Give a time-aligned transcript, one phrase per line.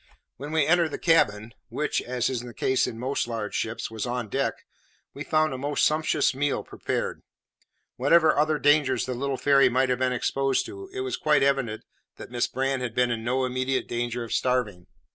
[0.37, 4.07] When we entered the cabin, which, as is the case in most large ships, was
[4.07, 4.65] on deck,
[5.13, 7.21] we found a most sumptuous meal prepared.
[7.97, 11.83] Whatever other dangers the little fairy might have been exposed to, it was quite evident
[12.17, 14.87] that Miss Brand had been in no immediate danger of starving.